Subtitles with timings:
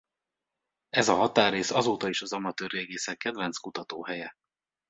[0.89, 4.33] Ez a határrész azóta is az amatőr régészek kedvenc kutatóhelye.